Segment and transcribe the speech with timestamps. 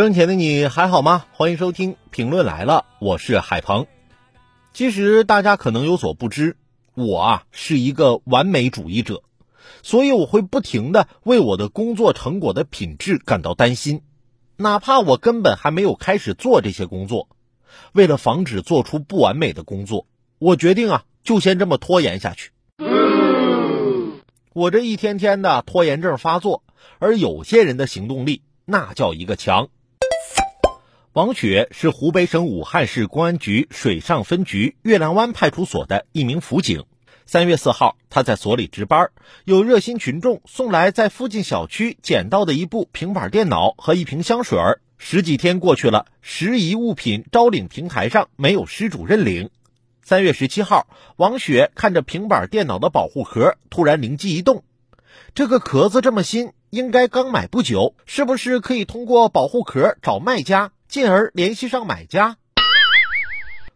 [0.00, 1.26] 生前的你还好吗？
[1.30, 3.86] 欢迎收听评论来了，我是海鹏。
[4.72, 6.56] 其实大家可能有所不知，
[6.94, 9.22] 我啊是一个完美主义者，
[9.82, 14.00] 所以我会不停的为我的工作成果的品质感到担心，
[14.56, 17.28] 哪怕我根本还没有开始做这些工作。
[17.92, 20.06] 为了防止做出不完美的工作，
[20.38, 22.52] 我决定啊就先这么拖延下去。
[24.54, 26.62] 我这一天天的拖延症发作，
[27.00, 29.68] 而有些人的行动力那叫一个强。
[31.20, 36.86] 王雪是湖北省武汉市公安局水上分局月亮湾派出所的一名辅警。
[37.26, 39.10] 三月四号，他在所里值班，
[39.44, 44.80] 有热心群众送来在附近小区捡到的一部平板电脑和一瓶香水儿。
[44.96, 49.50] 十几天过去了，拾遗物品招领平台上没有失主认领。
[50.02, 54.64] 三月十七号，王雪看着平板电脑的保护壳，突然灵机一动：
[55.34, 60.72] 这个壳子这么新，应该刚买不久，是不是可以通过保护壳找卖家？
[60.90, 62.36] 进而联系上买家，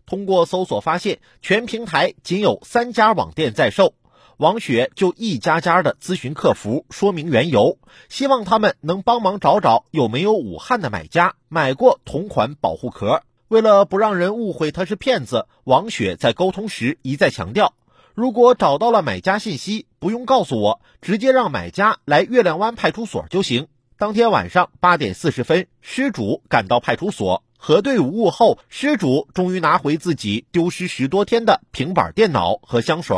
[0.04, 3.94] 通过搜索发现全平台仅有三家网店在售，
[4.36, 13.22] 王雪就一家家的咨询客服，说明缘由，希望他们能帮忙找找有没有武汉的买家买过同款保护壳。
[13.46, 17.74] 为了不让人误会他是骗子，王雪在沟通时一再强调，
[18.14, 23.68] 如果找到了买家信息，不用告诉我，直接让买家来月亮湾派出所就行。
[23.96, 33.16] 当天晚上八点四十分，失主赶到派出所，核对无误后，失主终于拿回自己丢失十多天的平板电脑和香水。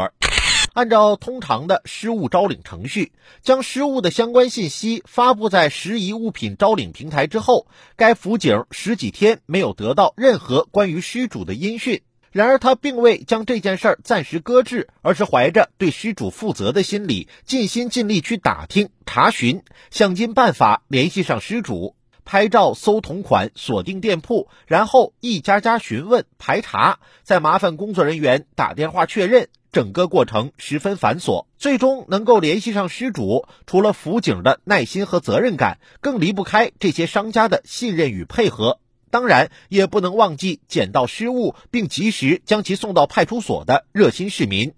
[0.74, 7.66] 按照通常的失物招领程序，将失物的相关信息发布在拾遗物品招领平台之后，
[7.96, 12.02] 该辅警十几天没有得到任何关于失主的音讯。
[12.36, 21.96] 然而，他并未将这件事儿暂时搁置，而是怀着对失主负责的心理，尽心尽力去打听、查询，想尽办法联系上失主，
[22.26, 29.48] 拍照、搜同款、锁定店铺，然后一家家询问、排查，再麻烦工作人员打电话确认。
[29.72, 38.78] 整个过程十分繁琐，最终能够联系上失主，除了辅警的耐心和责任感，更离不开这些商家的信任与配合。
[39.10, 44.74] 当然，也不能忘记捡到失物并及时将其送到派出所的热心市民。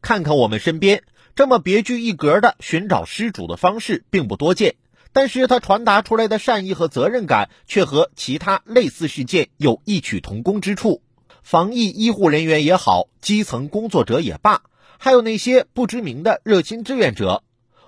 [0.00, 1.04] 看看我们身边
[1.36, 4.74] 这么别具一格的寻找失主的方式并不多见，
[5.12, 11.02] 但是他传达出来的善意和责任感却和其他类似事件有异曲同工之处。
[11.42, 14.62] 防疫医护人员也好，基层工作者也罢，
[14.98, 17.42] 还有那些不知名的热心志愿者，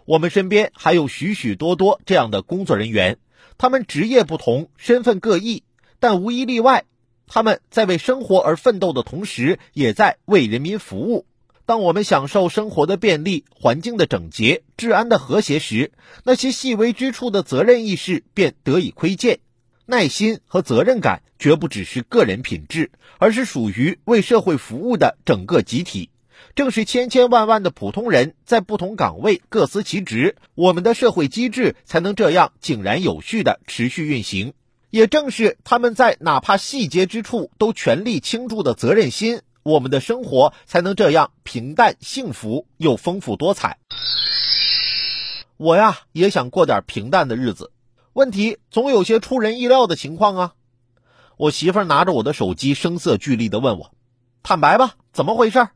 [0.05, 3.19] 我们身边还有许许多多这样的工作人员。
[3.57, 5.63] 他们职业不同，身份各异，
[6.01, 6.85] 但无一例外，
[7.27, 11.27] 他们在为生活而奋斗的同时，也在为人民服务。
[11.67, 15.93] 当我们享受生活的便利、环境的整洁、治安的和谐时，
[16.23, 19.39] 那些细微之处的责任意识便得以窥见。
[19.87, 26.11] 耐心和责任感绝不只是个人品质，而是属于为社会服务的整个集体。
[26.55, 34.55] 正是千千万万的普通人在不同岗位各司其职，我们的社会机制才能这样井然有序的持续运行。
[34.91, 43.79] 也正是他们在哪怕细节之处都全力倾注的责任心，我们的生活才能这样平淡幸福又丰富多彩。
[45.57, 47.73] 我呀，也想过点平淡的日子，
[48.13, 50.53] 问题总有些出人意料的情况啊！
[51.37, 53.93] 我媳妇拿着我的手机，声色俱厉的问我
[54.45, 55.69] ：“坦白吧，怎么回事？”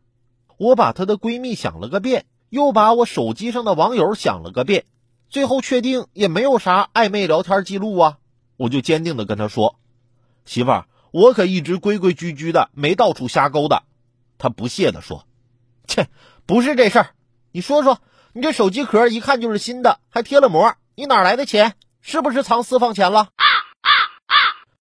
[0.58, 4.84] 我把她的闺蜜想了个遍，又把我手机上的网友想了个遍，
[5.30, 8.18] 最后确定也没有啥暧昧聊天记录啊，
[8.56, 9.76] 我就坚定的跟她说
[10.44, 13.84] ：“媳妇儿，我可一直规规矩矩的，没到处瞎勾搭。”
[14.36, 15.26] 她不屑的说
[15.86, 16.08] ：“切，
[16.44, 17.10] 不是这事儿，
[17.52, 18.00] 你说说，
[18.32, 21.74] 你这手机壳一看就是新的，还贴了膜，你哪来的钱？
[22.00, 23.28] 是不是藏私房钱了？”